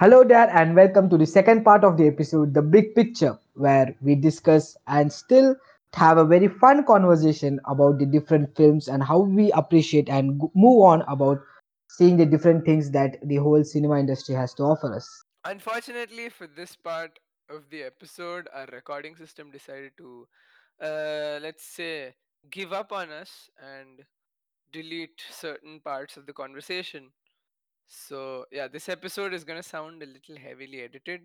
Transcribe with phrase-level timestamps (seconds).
[0.00, 3.94] Hello there, and welcome to the second part of the episode, The Big Picture, where
[4.00, 5.54] we discuss and still
[5.92, 10.82] have a very fun conversation about the different films and how we appreciate and move
[10.84, 11.40] on about
[11.90, 15.06] seeing the different things that the whole cinema industry has to offer us.
[15.44, 17.18] Unfortunately, for this part
[17.50, 20.26] of the episode, our recording system decided to,
[20.80, 22.14] uh, let's say,
[22.50, 24.00] give up on us and
[24.72, 27.10] delete certain parts of the conversation.
[27.92, 31.22] So, yeah, this episode is going to sound a little heavily edited.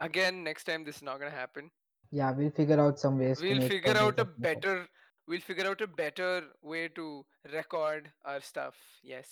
[0.00, 1.70] Again, next time this is not going to happen.
[2.10, 4.40] Yeah, we'll figure out some ways We'll make figure out a of it.
[4.40, 4.88] better
[5.26, 8.74] we'll figure out a better way to record our stuff.
[9.02, 9.28] Yes.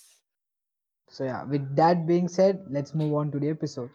[1.09, 3.89] So, yeah, with that being said, let's move on to the episode.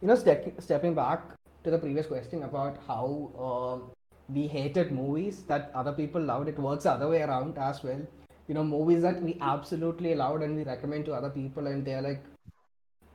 [0.00, 1.20] you know, step, stepping back
[1.64, 3.04] to the previous question about how
[3.38, 3.90] um,
[4.34, 8.00] we hated movies that other people loved, it works the other way around as well.
[8.46, 12.02] You know, movies that we absolutely loved and we recommend to other people, and they're
[12.02, 12.22] like,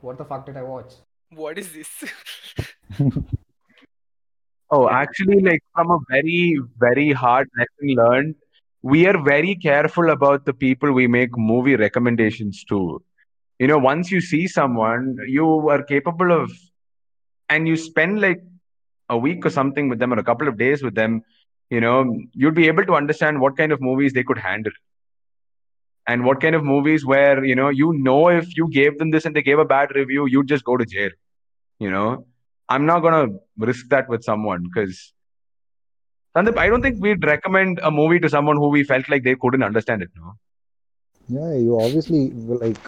[0.00, 0.94] "What the fuck did I watch?"
[1.30, 2.04] What is this?
[4.72, 8.34] Oh, actually, like from a very, very hard lesson learned,
[8.82, 13.02] we are very careful about the people we make movie recommendations to.
[13.58, 16.52] You know, once you see someone, you are capable of,
[17.48, 18.40] and you spend like
[19.08, 21.22] a week or something with them or a couple of days with them,
[21.68, 24.72] you know, you'd be able to understand what kind of movies they could handle
[26.06, 29.24] and what kind of movies where, you know, you know, if you gave them this
[29.24, 31.10] and they gave a bad review, you'd just go to jail.
[31.78, 32.26] You know,
[32.68, 35.12] I'm not to risk that with someone because
[36.36, 39.34] Sandip, I don't think we'd recommend a movie to someone who we felt like they
[39.34, 40.10] couldn't understand it.
[40.16, 40.34] No.
[41.30, 42.30] Yeah, you obviously
[42.62, 42.78] like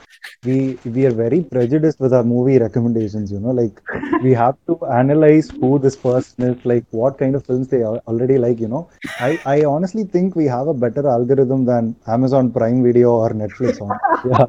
[0.45, 3.81] we we are very prejudiced with our movie recommendations, you know, like
[4.21, 8.03] we have to analyze who this person is, like what kind of films they al-
[8.09, 8.89] already like, you know.
[9.20, 13.81] I I honestly think we have a better algorithm than Amazon Prime Video or Netflix
[13.81, 14.01] on.
[14.25, 14.47] Yeah,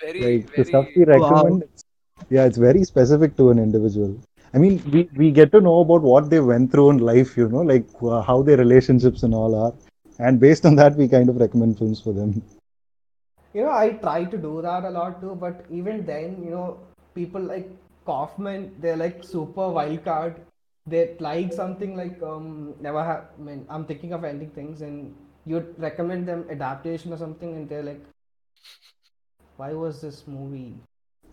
[0.00, 0.96] very, like the stuff very.
[0.96, 1.44] we Wow.
[1.44, 1.84] recommend, it's,
[2.30, 4.16] yeah, it's very specific to an individual.
[4.54, 7.48] I mean, we we get to know about what they went through in life, you
[7.48, 9.72] know, like uh, how their relationships and all are,
[10.18, 12.42] and based on that, we kind of recommend films for them.
[13.54, 16.78] You know, I try to do that a lot too, but even then, you know,
[17.14, 17.70] people like
[18.04, 20.36] Kaufman, they're like super wild card.
[20.86, 23.24] They like something like um never have.
[23.38, 25.14] I mean, I'm thinking of ending things, and
[25.46, 28.00] you'd recommend them adaptation or something, and they're like,
[29.56, 30.78] "Why was this movie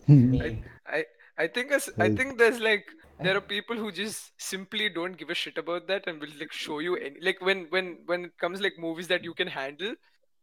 [0.08, 1.04] made?" I
[1.38, 2.86] I think as, I think there's like
[3.20, 6.52] there are people who just simply don't give a shit about that and will like
[6.52, 9.94] show you any like when when when it comes like movies that you can handle.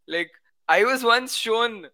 [0.07, 0.31] Like
[0.67, 1.87] I was once shown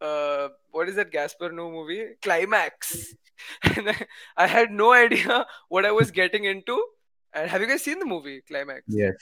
[0.00, 3.14] uh what is that Gaspar Noé movie Climax,
[3.76, 6.82] and I, I had no idea what I was getting into.
[7.32, 8.82] And have you guys seen the movie Climax?
[8.86, 9.14] Yes.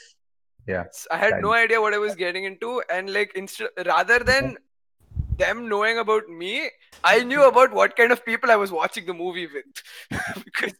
[0.66, 0.84] Yeah.
[1.10, 4.58] I had no idea what I was getting into, and like instead rather than
[5.36, 6.70] them knowing about me,
[7.02, 9.82] I knew about what kind of people I was watching the movie with.
[10.44, 10.72] because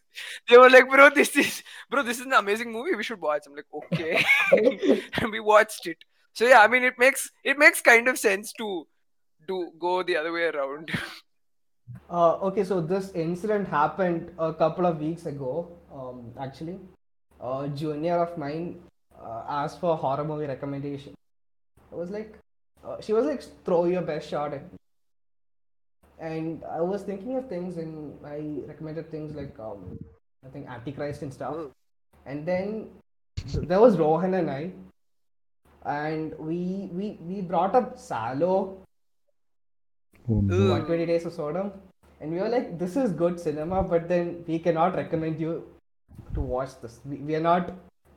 [0.49, 2.95] they were like, bro, this is bro, this is an amazing movie.
[2.95, 3.43] We should watch.
[3.47, 4.25] I'm like, okay.
[5.21, 5.99] and we watched it.
[6.35, 8.87] So yeah, I mean it makes it makes kind of sense to
[9.47, 10.91] do go the other way around.
[12.09, 15.69] Uh, okay, so this incident happened a couple of weeks ago.
[15.93, 16.79] Um, actually,
[17.41, 18.81] a junior of mine
[19.21, 21.15] uh, asked for a horror movie recommendation.
[21.91, 22.39] I was like,
[22.87, 24.79] uh, she was like, throw your best shot at me.
[26.19, 29.99] And I was thinking of things, and I recommended things like, um,
[30.47, 31.57] I think Antichrist and stuff.
[32.27, 32.89] And then
[33.37, 34.71] th- there was Rohan and I,
[35.85, 38.79] and we we we brought up Salo
[40.29, 40.33] mm-hmm.
[40.33, 40.55] Oh, no.
[40.55, 40.71] Ugh.
[40.71, 41.73] 120 Days of Sodom,
[42.21, 45.67] and we were like, this is good cinema, but then we cannot recommend you
[46.35, 47.01] to watch this.
[47.05, 47.73] We, we are not,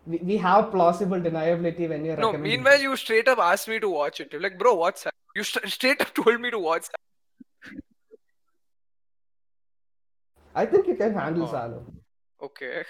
[0.06, 2.44] we, we have plausible deniability when you're no, recommending.
[2.44, 4.32] meanwhile you straight up asked me to watch it.
[4.32, 5.16] You're like, bro, what's that?
[5.36, 7.02] You st- straight up told me to watch that.
[10.54, 11.52] I think you can handle Oh.
[11.52, 11.86] Salo.
[12.42, 12.84] Okay.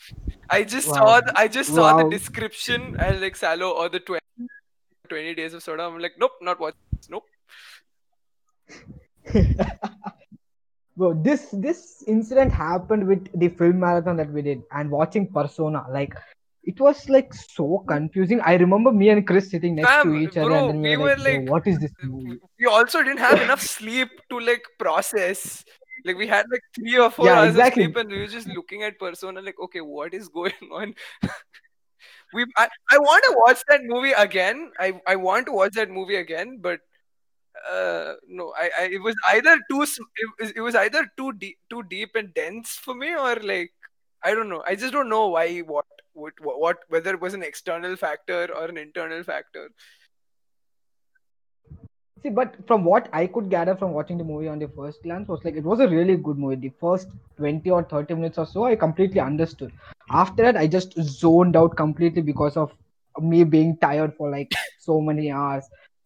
[0.50, 0.94] I just Wow.
[0.94, 4.20] saw the, I just saw the description and like Salo or the 20,
[5.08, 5.84] 20 days of soda.
[5.84, 6.74] I'm like, nope, not watch.
[6.92, 7.24] this, Nope.
[10.96, 15.84] Bro, this this incident happened with the film marathon that we did and watching Persona.
[15.90, 16.14] Like
[16.64, 18.40] it was like so confusing.
[18.40, 21.02] I remember me and Chris sitting next to each other, bro, and then we, we
[21.02, 24.38] were like, "Bro, like, "What is this movie?" we also didn't have enough sleep to
[24.38, 25.64] like process.
[26.04, 27.84] Like we had like three or four Yeah, hours exactly.
[27.84, 30.94] of sleep, and we were just looking at Persona, like, okay, what is going on?
[32.32, 34.72] we, I, I want to watch that movie again.
[34.78, 36.80] I, I want to watch that movie again, but
[37.70, 39.82] uh, no, I, I, it was either too,
[40.38, 43.72] it it was either too deep, too deep and dense for me, or like,
[44.24, 44.62] I don't know.
[44.66, 48.66] I just don't know why, what, what, what, whether it was an external factor or
[48.66, 49.70] an internal factor.
[52.22, 55.26] See, but from what I could gather from watching the movie on the first glance
[55.28, 56.54] was like it was a really good movie.
[56.54, 59.72] The first 20 or 30 minutes or so, I completely understood.
[60.10, 62.72] After that, I just zoned out completely because of
[63.20, 65.64] me being tired for like so many hours.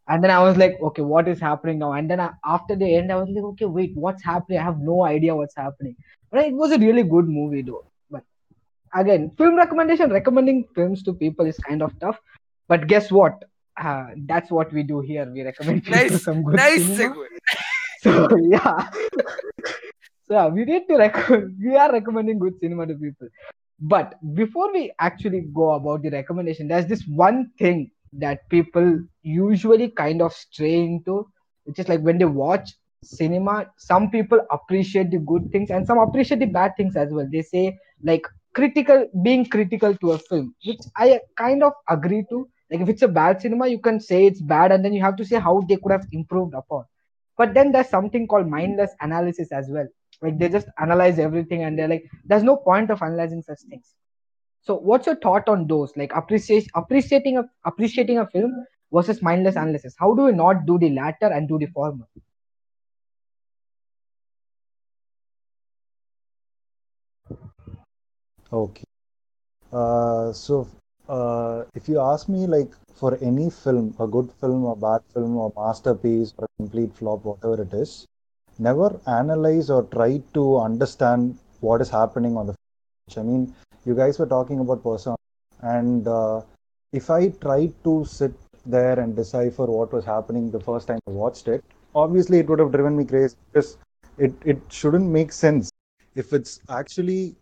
[0.08, 1.92] And then I was like, okay, what is happening now?
[1.92, 4.58] And then I, after the end, I was like, okay, wait, what's happening?
[4.58, 5.96] I have no idea what's happening.
[6.30, 7.84] But it was a really good movie though.
[8.10, 8.22] But
[8.94, 12.18] again, film recommendation, recommending films to people is kind of tough.
[12.68, 13.44] But guess what?
[13.76, 15.30] Uh, that's what we do here.
[15.30, 17.14] We recommend Nice, some good nice cinema.
[18.02, 18.88] So yeah,
[20.26, 21.56] so yeah, we need to recommend.
[21.62, 23.28] We are recommending good cinema to people.
[23.80, 29.88] But before we actually go about the recommendation, there's this one thing that people usually
[29.88, 31.28] kind of stray into,
[31.64, 32.70] which is like when they watch
[33.02, 37.28] cinema, some people appreciate the good things and some appreciate the bad things as well.
[37.30, 42.48] They say like critical, being critical to a film, which I kind of agree to.
[42.70, 45.16] Like if it's a bad cinema, you can say it's bad, and then you have
[45.16, 46.84] to say how they could have improved upon.
[47.36, 49.86] But then there's something called mindless analysis as well.
[50.22, 53.94] Like they just analyze everything and they're like there's no point of analyzing such things.
[54.62, 55.92] So what's your thought on those?
[55.96, 59.94] Like appreciate appreciating a appreciating a film versus mindless analysis.
[59.98, 62.06] How do we not do the latter and do the former?
[68.52, 68.84] Okay.
[69.72, 70.68] Uh, so,
[71.08, 75.36] uh, if you ask me, like, for any film, a good film, a bad film,
[75.36, 78.06] or masterpiece, or a complete flop, whatever it is,
[78.58, 83.18] never analyze or try to understand what is happening on the page.
[83.18, 83.54] I mean,
[83.84, 85.16] you guys were talking about persona,
[85.62, 86.40] and uh,
[86.92, 88.32] if I tried to sit
[88.64, 91.64] there and decipher what was happening the first time I watched it,
[91.94, 93.78] obviously it would have driven me crazy because
[94.18, 95.70] it, it shouldn't make sense
[96.14, 97.36] if it's actually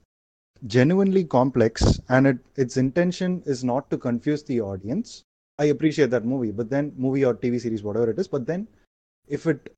[0.67, 5.23] genuinely complex and it, its intention is not to confuse the audience.
[5.59, 8.67] I appreciate that movie but then movie or tv series whatever it is but then
[9.29, 9.73] if it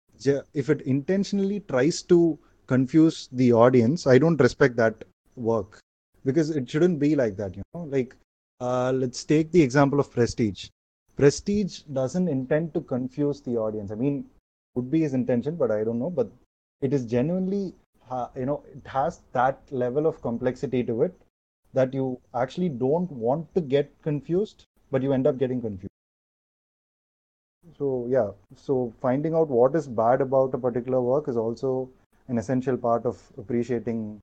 [0.54, 5.04] if it intentionally tries to confuse the audience i don't respect that
[5.36, 5.80] work
[6.24, 7.82] because it shouldn't be like that you know?
[7.84, 8.16] Like
[8.60, 10.70] uh, let's take the example of prestige.
[11.14, 13.90] Prestige doesn't intend to confuse the audience.
[13.90, 14.24] I mean
[14.74, 16.30] would be his intention but i don't know but
[16.82, 17.74] it is genuinely
[18.36, 21.14] you know it has that level of complexity to it
[21.74, 25.90] that you actually don't want to get confused but you end up getting confused.
[27.78, 28.30] So yeah.
[28.56, 31.90] So finding out what is bad about a particular work is also
[32.28, 34.20] an essential part of appreciating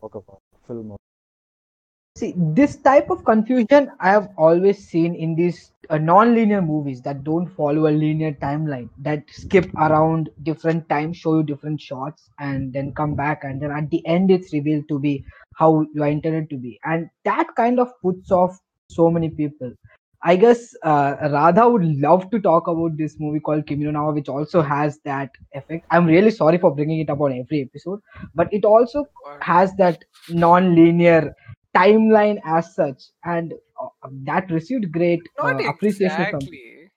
[0.00, 0.96] work of art, film
[2.20, 7.24] see this type of confusion i have always seen in these uh, non-linear movies that
[7.24, 12.72] don't follow a linear timeline that skip around different times show you different shots and
[12.72, 15.24] then come back and then at the end it's revealed to be
[15.60, 16.80] how you are intended to be.
[16.84, 18.58] And that kind of puts off
[18.88, 19.72] so many people.
[20.22, 24.04] I guess uh, radha would love to talk about this movie called kimi no Na
[24.06, 25.86] wa, which also has that effect.
[25.90, 28.00] I'm really sorry for bringing it up on every episode
[28.34, 29.06] but it also
[29.40, 31.34] has that non-linear
[31.76, 33.88] timeline as such and uh,
[34.24, 36.90] that received great uh, Not appreciation from exactly.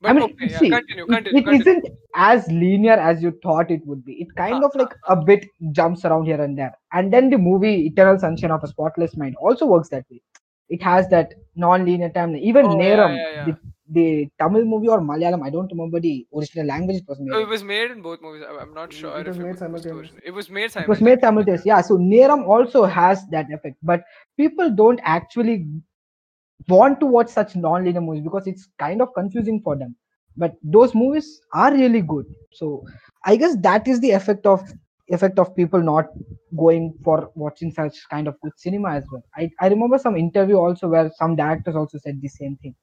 [0.00, 1.60] But I mean, okay, yeah, see, continue, it, continue, it continue.
[1.60, 4.14] isn't as linear as you thought it would be.
[4.14, 6.72] It kind Huh, of like a bit jumps around here and there.
[6.92, 10.22] And then the movie Eternal Sunshine of a Spotless Mind also works that way.
[10.68, 12.40] It has that non-linear timeline.
[12.42, 13.52] Even Oh, yeah, Neram, yeah, yeah.
[13.52, 13.58] The,
[13.90, 17.32] the Tamil movie or Malayalam, I don't remember the original language it was made.
[17.34, 17.42] Oh, in.
[17.42, 18.42] it was made in both movies.
[18.48, 20.20] I- I'm not sure it was made it simultaneously.
[20.24, 21.68] It was made It was made simultaneously.
[21.68, 24.04] Yeah, so Neram also has that effect, but
[24.36, 25.66] people don't actually
[26.68, 29.96] want to watch such non-linear movies because it's kind of confusing for them.
[30.36, 32.26] But those movies are really good.
[32.52, 32.84] So
[33.24, 34.62] I guess that is the effect of
[35.08, 36.06] effect of people not
[36.56, 39.22] going for watching such kind of good cinema as well.
[39.36, 42.74] I, I remember some interview also where some directors also said the same thing.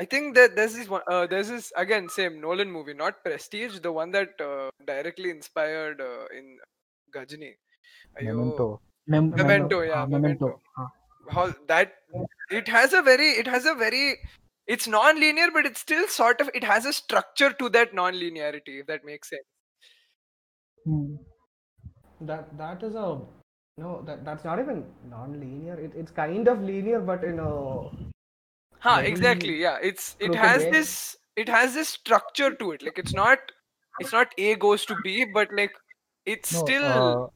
[0.00, 1.02] I think that there's this one.
[1.06, 6.00] Uh, there's this again same Nolan movie, not Prestige, the one that uh, directly inspired
[6.00, 6.56] uh, in
[7.14, 7.50] Ghajini.
[8.18, 8.34] Ayo.
[8.34, 10.60] memento Mem- Memento, yeah, uh, Memento.
[10.78, 10.86] Uh,
[11.30, 11.92] How that
[12.50, 14.18] it has a very it has a very
[14.66, 18.86] it's non-linear, but it's still sort of it has a structure to that non-linearity, if
[18.86, 19.48] that makes sense.
[20.86, 21.16] hmm.
[22.20, 23.20] That that is a
[23.78, 25.78] no that that's not even non-linear.
[25.88, 27.52] It, it's kind of linear, but in a
[28.80, 29.60] Huh, exactly.
[29.60, 32.82] Yeah, it's it has this it has this structure to it.
[32.82, 33.38] Like it's not
[33.98, 35.74] it's not A goes to B, but like
[36.26, 37.28] it's No, still uh,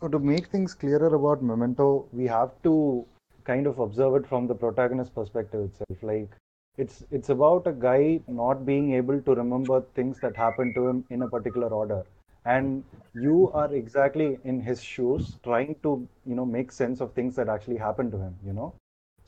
[0.00, 3.06] so to make things clearer about Memento, we have to
[3.44, 6.02] kind of observe it from the protagonist perspective itself.
[6.02, 6.30] Like
[6.76, 11.04] it's it's about a guy not being able to remember things that happened to him
[11.10, 12.04] in a particular order.
[12.44, 12.84] And
[13.14, 17.48] you are exactly in his shoes trying to, you know, make sense of things that
[17.48, 18.74] actually happened to him, you know.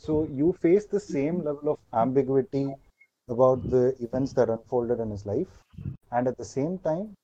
[0.00, 2.75] So you face the same level of ambiguity,
[3.28, 5.47] about the events that unfolded in his life,
[6.11, 7.14] and at the same time,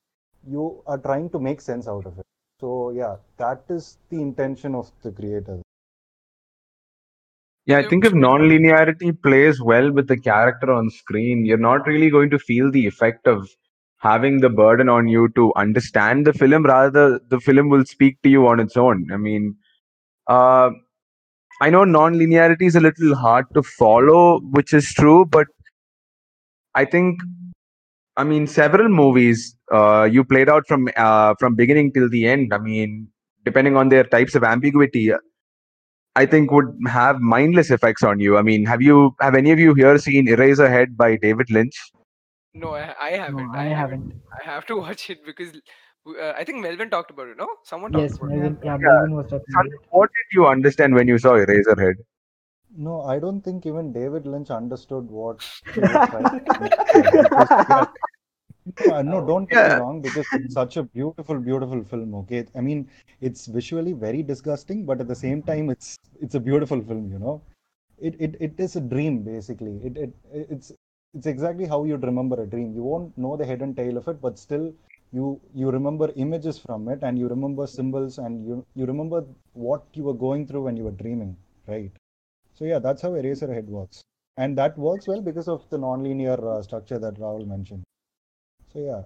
[0.47, 2.25] you are trying to make sense out of it.
[2.61, 5.61] So yeah, that is the intention of the creator.
[7.65, 12.09] Yeah, I think if non-linearity plays well with the character on screen, you're not really
[12.09, 13.49] going to feel the effect of
[13.97, 16.63] having the burden on you to understand the film.
[16.63, 19.09] Rather, the film will speak to you on its own.
[19.11, 19.57] I mean,
[20.27, 20.71] uh,
[21.61, 25.47] I know non-linearity is a little hard to follow, which is true, but
[26.75, 27.19] I think,
[28.15, 32.53] I mean, several movies uh, you played out from uh, from beginning till the end.
[32.53, 33.07] I mean,
[33.43, 35.11] depending on their types of ambiguity,
[36.15, 38.37] I think would have mindless effects on you.
[38.37, 41.79] I mean, have you have any of you here seen Eraserhead by David Lynch?
[42.53, 43.55] No, I, I haven't.
[43.55, 44.13] I haven't.
[44.39, 45.51] I have to watch it because
[46.19, 47.37] uh, I think Melvin talked about it.
[47.37, 48.29] No, someone Yes, about it.
[48.29, 48.57] Melvin.
[48.63, 48.99] Yeah, Yeah.
[48.99, 49.87] Melvin was talking about Sandeep, it.
[49.91, 51.95] What did you understand when you saw Eraserhead?
[52.77, 55.39] No, I don't think even David Lynch understood what
[55.73, 56.71] he was trying to do.
[57.21, 57.85] Because, yeah,
[58.79, 59.67] no, no, don't get Yeah.
[59.67, 62.13] me wrong, because it's such a beautiful, beautiful film.
[62.15, 62.89] Okay, I mean,
[63.21, 67.11] it's visually very disgusting, but at the same time, it's it's a beautiful film.
[67.11, 67.41] You know,
[67.99, 69.77] it it, it is a dream basically.
[69.83, 70.73] It, it it's
[71.13, 72.73] it's exactly how you'd remember a dream.
[72.75, 74.73] You won't know the head and tail of it, but still,
[75.11, 79.83] you you remember images from it, and you remember symbols, and you you remember what
[79.93, 81.35] you were going through when you were dreaming,
[81.67, 81.91] right?
[82.53, 84.03] So yeah, that's how Eraserhead works,
[84.37, 87.83] and that works well because of the nonlinear uh, structure that Rahul mentioned.
[88.73, 89.03] So yeah,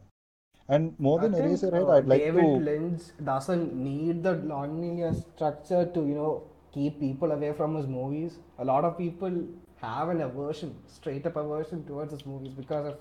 [0.68, 2.64] and more I than Eraserhead, uh, I'd like David to.
[2.70, 6.44] Lynch doesn't need the nonlinear structure to, you know,
[6.74, 8.40] keep people away from his movies.
[8.60, 9.44] A lot of people
[9.82, 12.98] have an aversion, straight up aversion towards his movies because of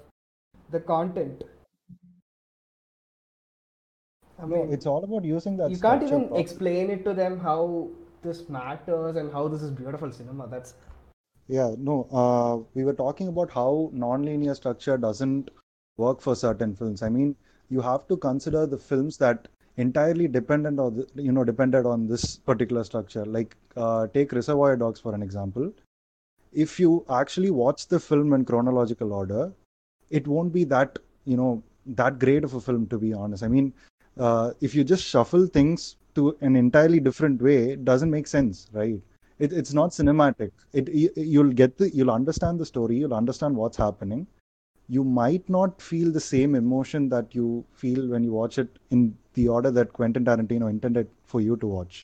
[0.71, 1.45] the content.
[4.43, 6.41] I No, mean, it's all about using that you can't even properly.
[6.43, 7.89] explain it to them how
[8.23, 10.47] this matters and how this is beautiful cinema.
[10.47, 10.75] That's
[11.49, 15.51] Yeah, no, uh, we were talking about how nonlinear structure doesn't
[15.97, 17.03] work for certain films.
[17.03, 17.37] I mean,
[17.69, 22.07] you have to consider the films that entirely dependent on the, you know depended on
[22.07, 23.25] this particular structure.
[23.25, 25.73] Like uh, take Reservoir Dogs for an example.
[26.53, 29.53] If you actually watch the film in chronological order,
[30.11, 33.43] it won't be that you know that great of a film to be honest.
[33.43, 33.73] I mean,
[34.19, 38.69] uh, if you just shuffle things to an entirely different way, it doesn't make sense,
[38.73, 39.01] right?
[39.41, 40.53] it, it's not cinematic.
[40.73, 44.27] It you, you'll get the you'll understand the story you'll understand what's happening.
[44.89, 49.17] You might not feel the same emotion that you feel when you watch it in
[49.35, 52.03] the order that quentin tarantino intended for you to watch.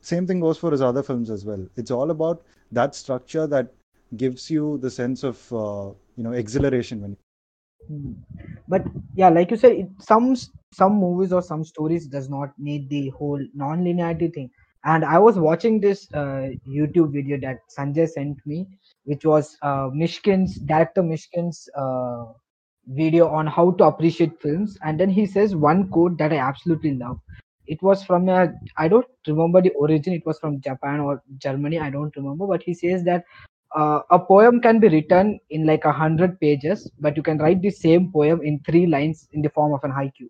[0.00, 1.66] Same thing goes for his other films as well.
[1.76, 2.42] It's all about
[2.72, 3.72] that structure that
[4.16, 7.16] gives you the sense of uh, you know exhilaration when
[7.86, 8.12] Hmm.
[8.68, 10.36] But yeah, like you said, it, some
[10.72, 14.50] some movies or some stories does not need the whole non-linearity thing.
[14.84, 18.66] And I was watching this uh, YouTube video that Sanjay sent me,
[19.04, 22.26] which was uh, Mysskin's director Mysskin's uh,
[22.86, 24.78] video on how to appreciate films.
[24.82, 27.18] And then he says one quote that I absolutely love.
[27.66, 30.12] It was from a I don't remember the origin.
[30.14, 31.78] It was from Japan or Germany.
[31.78, 32.46] I don't remember.
[32.46, 33.24] But he says that
[33.76, 37.60] uh, a poem can be written in like a hundred pages, but you can write
[37.62, 40.28] the same poem in three lines in the form of an haiku.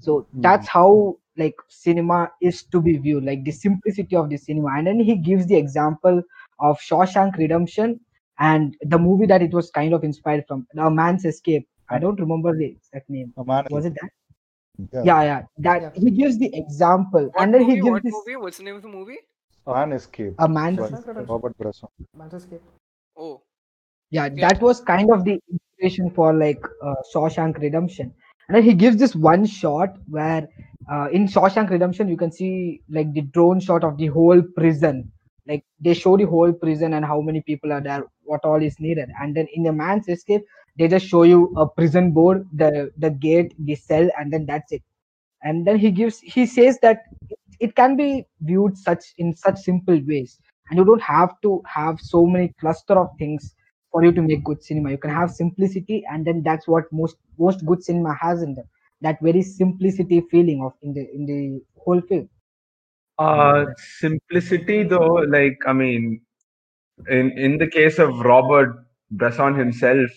[0.00, 4.68] So that's how like cinema is to be viewed, like the simplicity of the cinema.
[4.76, 6.22] And then he gives the example
[6.60, 8.00] of Shawshank Redemption
[8.38, 11.68] and the movie that it was kind of inspired from, A Man's Escape.
[11.90, 13.34] I don't remember the exact name.
[13.36, 14.10] a man Was it that?
[14.92, 15.42] yeah, Yeah, yeah.
[15.58, 15.90] That Yeah.
[15.94, 17.74] he gives the example, What and then movie?
[17.76, 18.36] he gives What this movie?
[18.36, 19.18] What's the name of the movie?
[19.66, 21.26] Man escape a man's by Shawshank Redemption.
[21.34, 21.88] robert bresson.
[22.16, 22.60] Manchester
[23.16, 23.42] Oh,
[24.10, 24.48] yeah Yeah.
[24.48, 28.12] that was kind of the inspiration for like uh, shawshank redemption.
[28.48, 30.48] And then he gives this one shot where
[30.92, 35.10] uh, in shawshank redemption you can see like the drone shot of the whole prison.
[35.46, 38.78] Like they show the whole prison and how many people are there what all is
[38.80, 39.08] needed.
[39.20, 40.42] And then in the man's escape
[40.78, 44.72] they just show you a prison board the the gate the cell and then that's
[44.72, 44.82] it.
[45.42, 49.58] And then he gives he says that it, it can be viewed such in such
[49.58, 50.38] simple ways.
[50.70, 53.54] And you don't have to have so many cluster of things
[53.92, 54.90] for you to make good cinema.
[54.90, 58.64] You can have simplicity and then that's what most most good cinema has in them.
[59.00, 62.28] That very simplicity feeling of in the in the whole film.
[63.18, 63.66] Uh,
[64.00, 66.20] simplicity, though, like I mean,
[67.08, 68.74] in in the case of Robert
[69.10, 70.10] Bresson himself,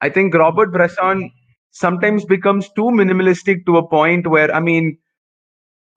[0.00, 1.30] I think Robert Bresson
[1.70, 4.98] sometimes becomes too minimalistic to a point where I mean,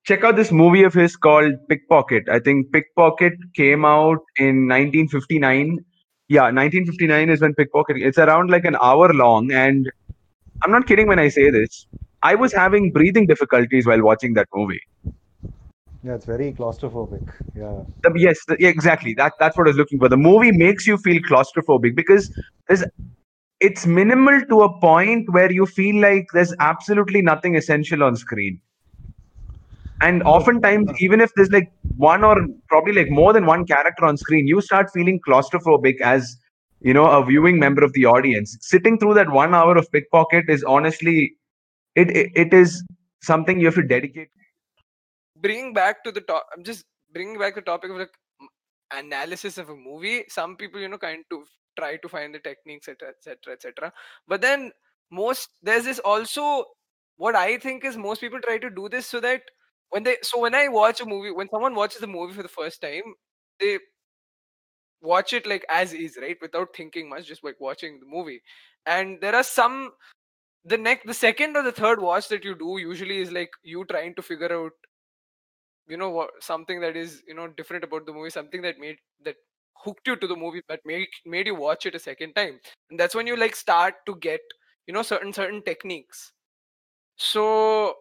[0.03, 2.27] check out this movie of his called Pickpocket.
[2.29, 5.77] I think Pickpocket came out in 1959.
[6.29, 7.98] Yeah, 1959 is when Pickpocket.
[7.98, 9.91] It's around like an hour long, and
[10.63, 11.88] I'm not kidding when I say this.
[12.24, 14.81] I was having breathing difficulties while watching that movie.
[16.03, 19.13] yeah it's very claustrophobic yeah The, yes, the, yeah, exactly.
[19.13, 20.10] That that's what I was looking for.
[20.10, 22.29] The movie makes you feel claustrophobic because
[22.67, 22.84] there's
[23.60, 28.60] it's minimal to a point where you feel like there's absolutely nothing essential on screen
[30.01, 32.36] and oftentimes even if there's like one or
[32.67, 36.38] probably like more than one character on screen you start feeling claustrophobic as
[36.81, 38.58] you know a viewing member of the audience.
[38.62, 41.34] Sitting through that one hour of pickpocket is honestly
[41.96, 42.84] it it, it is
[43.22, 44.29] something you have to dedicate.
[45.38, 48.12] Bringing back to the top i'm just bringing back the topic of like
[48.93, 50.24] analysis of a movie.
[50.27, 51.43] Some people you know kind of
[51.77, 53.93] try to find the techniques etc etc etc
[54.27, 54.72] but then
[55.10, 56.65] most there's this also
[57.15, 59.41] what i think is most people try to do this so that
[59.91, 62.50] when they so when i watch a movie when someone watches a movie for the
[62.50, 63.15] first time
[63.60, 63.79] they
[65.01, 66.38] watch it like as is right?
[66.41, 68.41] Without thinking much just like watching the movie.
[68.86, 69.91] And there are some
[70.65, 73.86] the next the second or the third watch that you do usually is like you
[73.86, 74.74] trying to figure out
[75.88, 78.98] you know what something that is you know different about the movie something that made
[79.24, 79.36] that
[79.83, 82.60] hooked you to the movie that made made you watch it a second time.
[82.89, 84.41] And that's when you like start to get
[84.88, 86.33] you know certain certain techniques.
[87.17, 87.95] So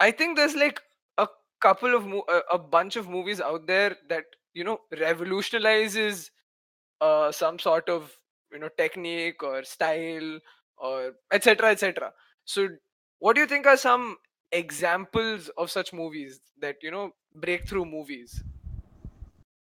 [0.00, 0.80] i think there's like
[1.66, 6.30] couple of mo- a, a bunch of movies out there that you know revolutionizes
[7.00, 8.12] uh some sort of
[8.52, 10.38] you know technique or style
[10.78, 12.12] or etc etc
[12.44, 12.68] so
[13.18, 14.16] what do you think are some
[14.52, 18.42] examples of such movies that you know breakthrough movies?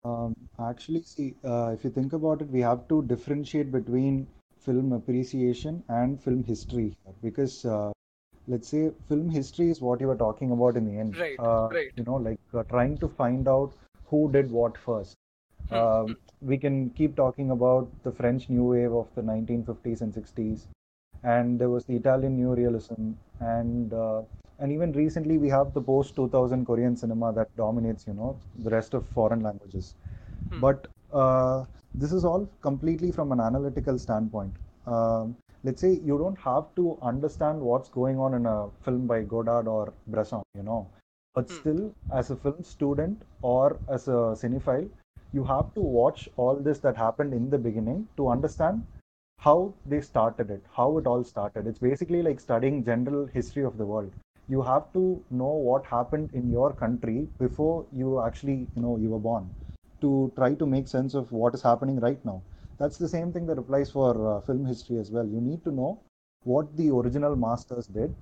[0.05, 4.26] Um, actually, see, uh, if you think about it, we have to differentiate between
[4.61, 7.93] film appreciation and film history because uh,
[8.49, 11.17] let's say film history is what you were talking about in the end.
[11.19, 11.93] Right, Uh, right.
[11.97, 13.73] You know, like uh, trying to find out
[14.11, 15.17] who did what first.
[15.69, 20.15] Hmm, Um, we can keep talking about the French New Wave of the 1950s and
[20.15, 20.67] 60s,
[21.23, 24.23] and there was the Italian New Realism, and uh,
[24.59, 28.71] and even recently we have the post 2000 Korean cinema that dominates, you know, the
[28.71, 29.95] rest of foreign languages.
[30.50, 30.61] Hmm.
[30.61, 34.55] But uh, this is all completely from an analytical standpoint.
[34.87, 39.23] Um, let's say you don't have to understand what's going on in a film by
[39.23, 40.87] Godard or Bresson, you know,
[41.35, 41.56] but Hmm.
[41.58, 44.88] still, as a film student or as a cinephile,
[45.33, 48.85] you have to watch all this that happened in the beginning to understand
[49.38, 51.66] how they started it, how it all started.
[51.66, 54.12] It's basically like studying general history of the world.
[54.48, 59.11] You have to know what happened in your country before you actually, you know, you
[59.11, 59.50] were born
[60.00, 62.42] to try to make sense of what is happening right now.
[62.79, 65.27] That's the same thing that applies for uh, film history as well.
[65.27, 65.99] You need to know
[66.45, 68.15] what the original masters did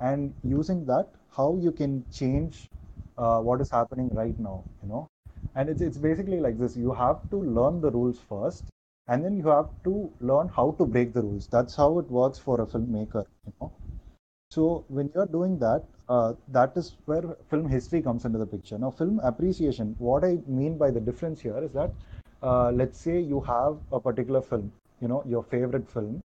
[0.00, 2.68] and using that, how you can change
[3.16, 5.06] uh, what is happening right now, you know.
[5.54, 8.64] And it's, it's basically like this you have to learn the rules first
[9.08, 11.46] and then you have to learn how to break the rules.
[11.48, 13.72] That's how it works for a filmmaker, you know.
[14.50, 18.78] So when you're doing that, uh, that is where film history comes into the picture.
[18.78, 19.94] Now, film appreciation.
[19.98, 21.92] What I mean by the difference here is that,
[22.42, 26.20] uh, let's say you have a particular film, you know, your favorite film.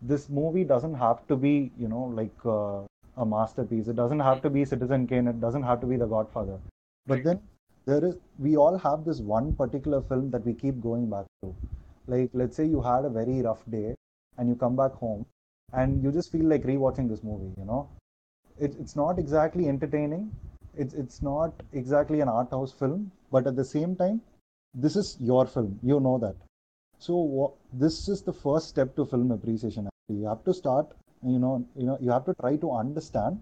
[0.00, 2.82] This movie doesn't have to be, you know, like uh,
[3.16, 3.88] a masterpiece.
[3.88, 5.28] It doesn't have to be Citizen Kane.
[5.28, 6.58] It doesn't have to be The Godfather.
[7.06, 7.40] But then
[7.86, 11.54] there is, we all have this one particular film that we keep going back to.
[12.06, 13.94] Like, let's say you had a very rough day
[14.38, 15.26] and you come back home
[15.72, 17.88] and you just feel like rewatching this movie, you know.
[18.58, 20.30] It, it's not exactly entertaining.
[20.76, 24.20] It's, it's not exactly an art house film, but at the same time,
[24.74, 25.78] this is your film.
[25.82, 26.36] You know that.
[26.98, 29.88] So this is the first step to film appreciation.
[29.88, 30.92] Actually, you have to start.
[31.22, 33.40] You know, you know, you have to try to understand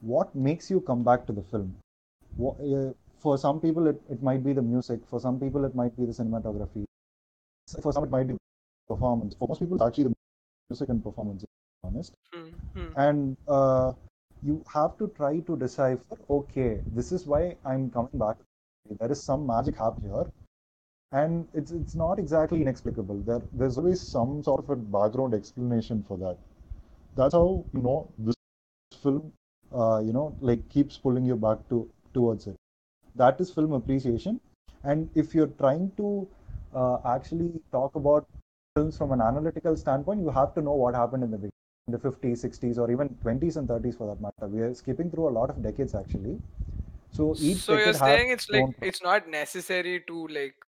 [0.00, 1.74] what makes you come back to the film.
[2.36, 5.00] Wha- uh, for some people, it, it might be the music.
[5.08, 6.84] For some people, it might be the cinematography.
[7.82, 8.36] For some, it might be
[8.88, 9.34] performance.
[9.38, 10.14] For most people, it's actually the
[10.70, 11.42] music and performance.
[11.42, 12.92] To be honest Hmm, hmm.
[12.96, 13.92] and uh,
[14.42, 18.36] you have to try to decipher okay this is why i'm coming back
[19.00, 20.26] there is some magic happening here
[21.12, 26.04] and it's it's not exactly inexplicable there there's always some sort of a background explanation
[26.08, 26.36] for that.
[27.16, 28.34] That's how you know this
[29.02, 29.32] film
[29.72, 32.56] uh, you know like keeps pulling you back to towards it.
[33.14, 34.40] That is film appreciation.
[34.84, 36.28] And if you're trying to
[36.74, 38.26] uh, actually talk about
[38.74, 41.52] films from an analytical standpoint you have to know what happened in the beginning
[41.88, 44.48] in the 50s 60s or even 20s and 30s for that matter.
[44.48, 46.38] We are skipping through a lot of decades actually.
[47.12, 50.65] So each so you're saying it's its like it's not necessary to like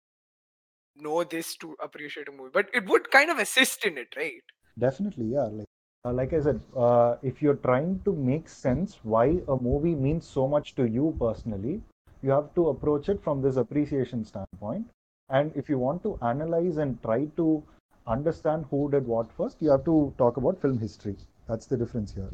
[0.95, 4.43] know this to appreciate a movie but it would kind of assist in it right
[4.79, 5.43] Definitely, yeah.
[5.43, 5.67] Like,
[6.05, 10.25] uh, like I said, uh, if you're trying to make sense why a movie means
[10.25, 11.81] so much to you personally,
[12.21, 14.87] you have to approach it from this appreciation standpoint.
[15.29, 17.63] And if you want to analyze and try to
[18.07, 21.15] understand who did what first, you have to talk about film history.
[21.47, 22.31] That's the difference here.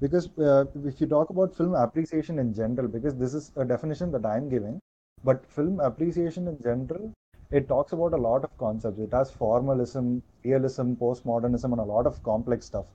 [0.00, 4.12] Because uh, if you talk about film appreciation in general, because this is a definition
[4.12, 4.80] that I'm giving,
[5.24, 7.12] but film appreciation in general
[7.50, 8.98] it talks about a lot of concepts.
[8.98, 12.86] It has formalism, realism, postmodernism, and a lot of complex stuff.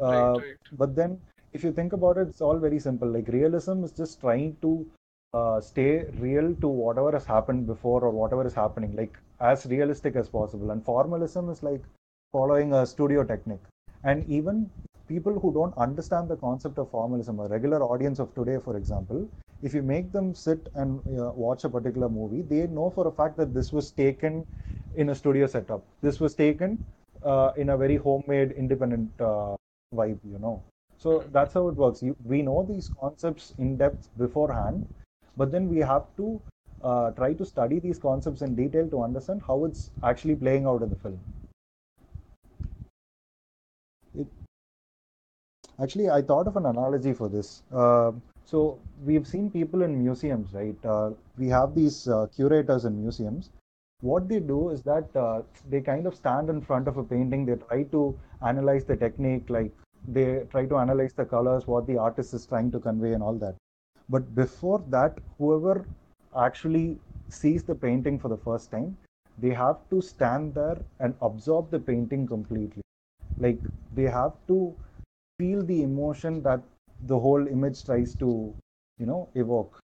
[0.00, 0.56] Uh, Right, right.
[0.72, 1.20] But then,
[1.52, 3.08] if you think about it, it's all very simple.
[3.08, 4.86] Like realism is just trying to
[5.34, 10.16] uh, stay real to whatever has happened before or whatever is happening, like as realistic
[10.16, 10.70] as possible.
[10.70, 11.82] And formalism is like
[12.32, 13.62] following a studio technique.
[14.04, 14.70] And even
[15.08, 19.28] people who don't understand the concept of formalism, a regular audience of today, for example,
[19.62, 23.12] if you make them sit and uh, watch a particular movie, they know for a
[23.12, 24.46] fact that this was taken
[24.96, 25.82] in a studio setup.
[26.02, 26.84] This was taken
[27.24, 29.54] uh, in a very homemade, independent uh,
[29.94, 30.62] vibe, you know.
[30.96, 32.02] So that's how it works.
[32.02, 34.86] You, we know these concepts in depth beforehand,
[35.36, 36.40] but then we have to
[36.82, 40.82] uh, try to study these concepts in detail to understand how it's actually playing out
[40.82, 41.20] in the film.
[44.18, 44.26] It,
[45.82, 47.62] actually, I thought of an analogy for this.
[48.44, 50.84] So we've seen people in museums, right?
[50.84, 53.50] Uh, we have these uh, curators in museums.
[54.00, 57.44] What they do is that uh, they kind of stand in front of a painting.
[57.46, 59.70] They try to analyze the technique, like
[60.08, 63.34] they try to analyze the colors, what the artist is trying to convey, and all
[63.34, 63.54] that.
[64.08, 65.86] But before that, whoever
[66.36, 66.98] actually
[67.28, 68.96] sees the painting for the first time,
[69.38, 72.82] they have to stand there and absorb the painting completely.
[73.38, 73.58] Like
[73.94, 74.74] they have to
[75.38, 76.60] feel the emotion that
[77.06, 78.54] the whole image tries to,
[78.98, 79.78] you know, evoke.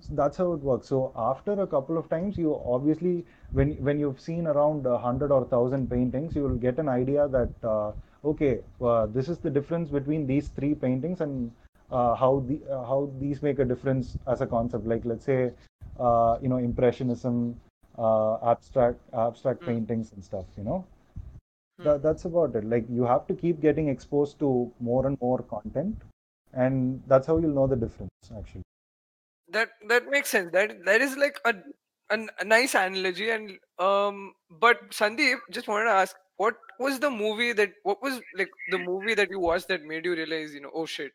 [0.00, 0.88] So that's how it works.
[0.88, 5.30] So after a couple of times, you obviously, when when you've seen around a hundred
[5.32, 7.92] or thousand paintings, you will get an idea that uh,
[8.24, 11.50] okay, uh, this is the difference between these three paintings and
[11.90, 14.86] uh, how the uh, how these make a difference as a concept.
[14.86, 15.52] Like let's say,
[15.98, 17.58] uh, you know, impressionism,
[17.98, 19.72] uh, abstract abstract Mm.
[19.72, 20.46] paintings and stuff.
[20.56, 20.84] You know,
[21.78, 21.84] Hmm.
[21.84, 22.64] that, that's about it.
[22.64, 25.96] Like you have to keep getting exposed to more and more content,
[26.52, 28.10] and that's how you'll know the difference.
[28.36, 28.62] Actually.
[29.48, 31.54] that that makes sense that that is like a,
[32.10, 37.10] an, a nice analogy and um but sandeep just wanted to ask what was the
[37.10, 40.60] movie that what was like the movie that you watched that made you realize you
[40.60, 41.12] know oh shit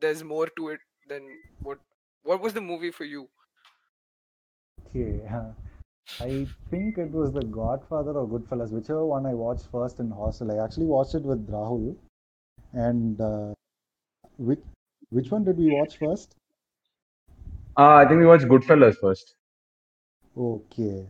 [0.00, 1.78] there's more to it than what
[2.22, 3.28] what was the movie for you
[4.86, 5.22] Okay.
[6.20, 10.50] I think it was The Godfather or Goodfellas, whichever one I watched first in hostel.
[10.52, 11.96] I actually watched it with Rahul.
[12.72, 13.54] And uh,
[14.38, 14.60] which
[15.10, 16.34] which one did we watch first?
[17.78, 19.34] Uh, I think we watched Goodfellas first.
[20.36, 21.06] Okay.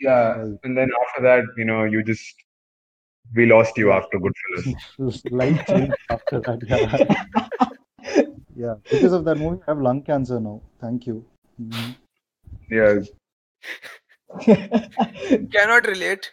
[0.00, 0.58] Yeah, Right.
[0.64, 2.34] and then after that, you know, you just
[3.34, 5.30] we lost you after Goodfellas.
[5.30, 6.60] Life changed after that.
[6.68, 8.22] Yeah.
[8.56, 8.74] yeah.
[8.90, 10.60] Because of that movie, I have lung cancer now.
[10.80, 11.24] Thank you.
[11.60, 11.94] Mhm.
[12.70, 12.98] Yeah,
[15.52, 16.30] cannot relate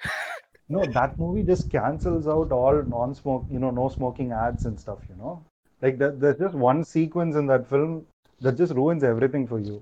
[0.70, 5.00] No, that movie just cancels out all non-smoke, you know, no smoking ads and stuff,
[5.10, 5.44] you know.
[5.82, 8.06] Like that, there's just one sequence in that film
[8.42, 9.82] that just ruins everything for you.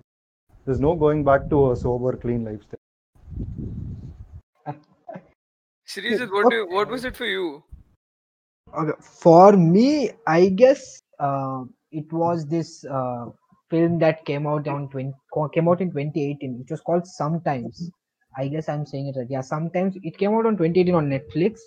[0.65, 2.79] There's no going back to a sober, clean lifestyle.
[5.88, 7.63] Shreesh, what do you, what was it for you
[8.75, 13.25] Okay, for me, I guess uh, it was this uh,
[13.69, 15.13] film that came out on 20,
[15.53, 17.91] came out in 2018, which was called Sometimes.
[18.36, 19.27] I guess I'm saying it right.
[19.29, 21.60] Yeah, Sometimes it came out on 2018 on Netflix.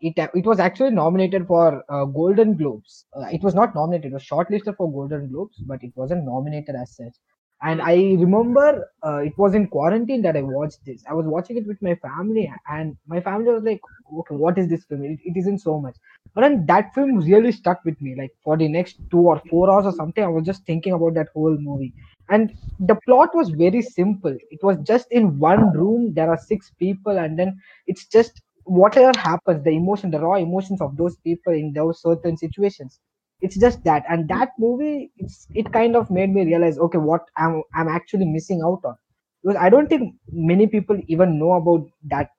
[0.00, 3.06] It uh, it was actually nominated for uh, Golden Globes.
[3.16, 6.74] Uh, it was not nominated; it was shortlisted for Golden Globes, but it wasn't nominated
[6.76, 7.14] as such.
[7.62, 7.80] And.
[7.82, 11.02] I remember uh, it was in quarantine that I watched this.
[11.08, 13.80] I was watching it with my family, and my family was like,
[14.20, 15.04] "Okay, what is this film?
[15.04, 15.96] It, it isn't so much."
[16.34, 18.14] But then that film really stuck with me.
[18.16, 21.14] Like for the next two or four hours or something, I was just thinking about
[21.14, 21.92] that whole movie.
[22.28, 24.36] And the plot was very simple.
[24.50, 26.12] It was just in one room.
[26.14, 30.80] There are six people, and then it's just whatever happens, the emotion, the raw emotions
[30.80, 33.00] of those people in those certain situations.
[33.40, 37.22] It's just that, and that movie, it's it kind of made me realize, okay, what
[37.36, 38.96] I'm I'm actually missing out on.
[39.42, 42.30] Because I don't think many people even know about that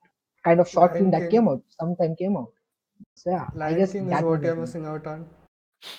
[0.44, 1.32] kind of short film that King.
[1.32, 1.62] came out.
[1.80, 2.52] Sometime came out.
[3.16, 5.26] So yeah, I guess King is that what was the you're missing out on.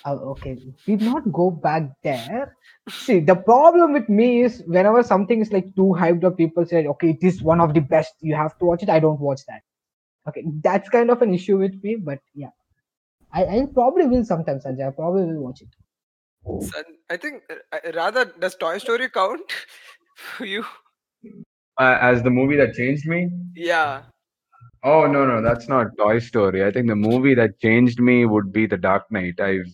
[0.05, 2.55] Oh, okay, we did not go back there.
[2.89, 6.85] See, the problem with me is whenever something is like too hyped up, people say,
[6.85, 8.13] okay, it is one of the best.
[8.19, 8.89] You have to watch it.
[8.89, 9.61] I don't watch that.
[10.29, 11.95] Okay, that's kind of an issue with me.
[11.95, 12.51] But yeah,
[13.33, 14.87] I, I probably will sometimes, Sanjay.
[14.87, 15.69] I probably will watch it.
[16.65, 19.51] Son, I think uh, rather does Toy Story count
[20.15, 20.65] for you?
[21.79, 23.29] uh, as the movie that changed me.
[23.55, 24.03] Yeah.
[24.83, 26.63] Oh no, no, that's not Toy Story.
[26.65, 29.39] I think the movie that changed me would be The Dark Knight.
[29.39, 29.71] I've,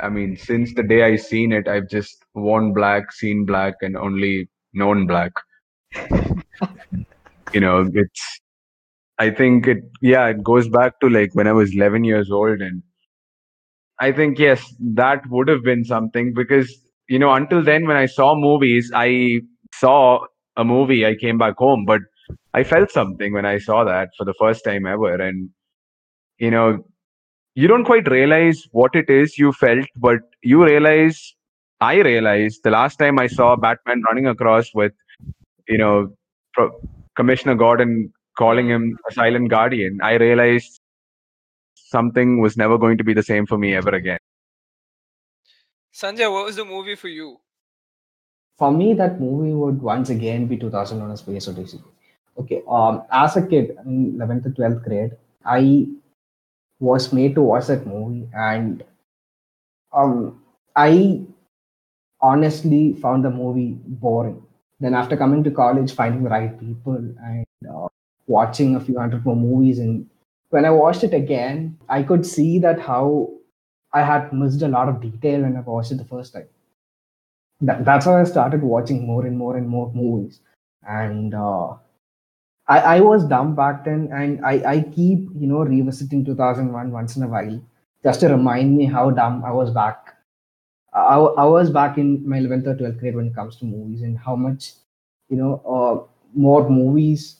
[0.00, 3.96] I mean, since the day I seen it, I've just worn black, seen black, and
[3.96, 5.32] only known black.
[7.52, 8.40] You know, it's.
[9.18, 9.78] I think it.
[10.02, 12.82] Yeah, it goes back to like when I was 11 years old, and
[14.00, 16.72] I think yes, that would have been something because
[17.08, 19.40] you know until then when I saw movies, I
[19.74, 20.20] saw
[20.56, 22.00] a movie, I came back home, but
[22.54, 25.14] I felt something when I saw that for the first time ever.
[25.14, 25.50] And,
[26.38, 26.84] you know,
[27.54, 31.34] you don't quite realize what it is you felt, but you realize,
[31.80, 34.92] I realized the last time I saw Batman running across with,
[35.68, 36.14] you know,
[36.54, 36.80] Pro-
[37.16, 40.80] Commissioner Gordon calling him a silent guardian, I realized
[41.74, 44.18] something was never going to be the same for me ever again.
[45.94, 47.40] Sanjay, what was the movie for you?
[48.58, 51.80] For me, that movie would once again be 2001: A Space Odyssey.
[52.38, 55.86] Okay, um, as a kid in 11th and 12th grade, I
[56.80, 58.82] was made to watch that movie, and
[59.92, 60.42] um,
[60.76, 61.22] I
[62.20, 64.42] honestly found the movie boring.
[64.80, 67.88] Then, after coming to college, finding the right people and uh,
[68.26, 70.08] watching a few hundred more movies, and
[70.50, 73.30] when I watched it again, I could see that how
[73.92, 76.48] I had missed a lot of detail when I watched it the first time.
[77.60, 80.40] That, that's how I started watching more and more and more movies,
[80.86, 81.74] and uh,
[82.66, 87.16] I, I was dumb back then, and I, I keep you know revisiting 2001 once
[87.16, 87.60] in a while
[88.02, 90.14] just to remind me how dumb I was back.
[90.94, 94.02] I, I was back in my 11th or 12th grade when it comes to movies
[94.02, 94.72] and how much
[95.28, 97.36] you know uh, more movies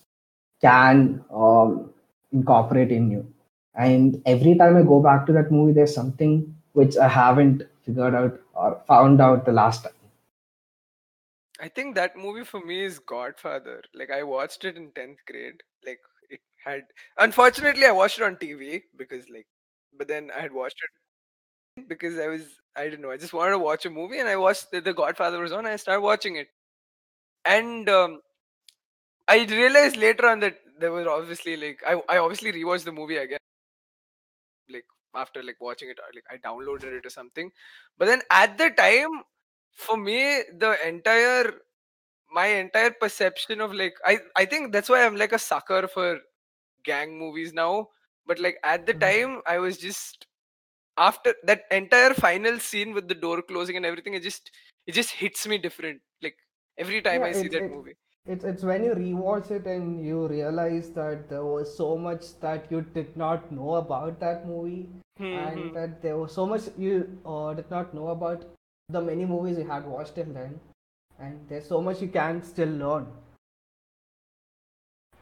[0.65, 1.91] can um,
[2.33, 3.27] incorporate in you.
[3.75, 8.15] And every time I go back to that movie, there's something which I haven't figured
[8.15, 9.93] out or found out the last time.
[11.61, 13.83] I think that movie for me is Godfather.
[13.95, 15.63] Like I watched it in 10th grade.
[15.87, 16.01] Like
[16.31, 16.83] it had
[17.19, 19.47] unfortunately I watched it on TV because like
[19.97, 20.81] but then I had watched
[21.77, 22.43] it because I was
[22.77, 23.11] I didn't know.
[23.11, 25.67] I just wanted to watch a movie and I watched the, the Godfather was on
[25.67, 26.49] I started watching it.
[27.45, 28.21] And um,
[29.29, 33.17] I realized later on that there was obviously like I, I obviously rewatched the movie
[33.17, 33.39] again
[34.71, 34.85] like
[35.15, 37.51] after like watching it like I downloaded it or something.
[37.99, 39.23] But then at the time
[39.73, 41.53] for me the entire
[42.33, 46.21] my entire perception of like I I think that's why I'm like a sucker for
[46.85, 47.91] gang movies now.
[48.27, 49.01] But like at the Mhm.
[49.01, 50.27] time I was just
[50.99, 54.51] after that entire final scene with the door closing and everything, it just
[54.87, 56.03] it just hits me different.
[56.23, 56.37] Like
[56.79, 57.97] every time Yeah, I see it- that it- movie.
[58.27, 62.71] It's it's when you rewatch it and you realize that there was so much that
[62.71, 67.19] you did not know about that movie, Hmm, and that there was so much you
[67.25, 68.47] uh, did not know about
[68.89, 70.59] the many movies you had watched till then,
[71.19, 73.07] and there's so much you can still learn.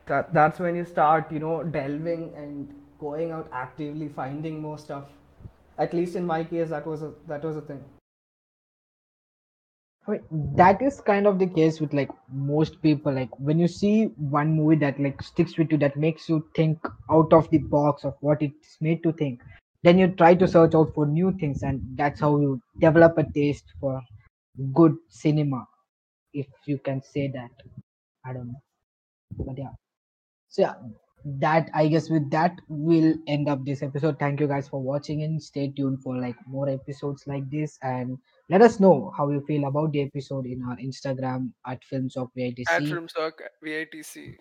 [0.06, 5.04] That that's when you start, you know, delving and going out actively finding more stuff.
[5.76, 7.84] At least in my case, that was a that was a thing.
[10.56, 13.12] That is kind of the case with like most people.
[13.12, 16.78] Like when you see one movie that like sticks with you, that makes you think
[17.08, 19.40] out of the box of what it's made to think,
[19.84, 23.24] then you try to search out for new things, and that's how you develop a
[23.32, 24.00] taste for
[24.74, 25.66] good cinema,
[26.34, 27.50] if you can say that.
[28.24, 28.62] I don't know,
[29.38, 29.70] but yeah.
[30.48, 30.74] So yeah,
[31.40, 34.18] that I guess with that we'll end up this episode.
[34.18, 38.18] Thank you guys for watching and stay tuned for like more episodes like this and
[38.52, 42.28] let us know how you feel about the episode in our Instagram at Films of
[42.36, 42.88] At VITC.
[42.88, 44.36] Film Talk VITC.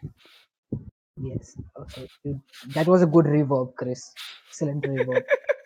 [1.21, 1.55] Yes.
[1.79, 2.07] Okay.
[2.73, 4.03] That was a good reverb, Chris.
[4.49, 5.23] Excellent reverb.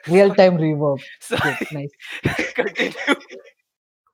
[0.08, 1.01] Real time reverb.
[1.21, 1.55] Sorry.
[1.60, 1.91] Good, nice.
[2.53, 3.15] Continue.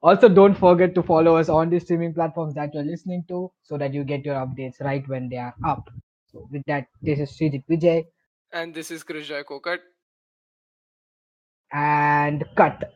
[0.01, 3.77] Also, don't forget to follow us on the streaming platforms that you're listening to so
[3.77, 5.89] that you get your updates right when they are up.
[6.31, 8.05] So, with that, this is Srijit Vijay
[8.53, 9.79] And this is Krishna Kokat.
[11.73, 12.93] and cut.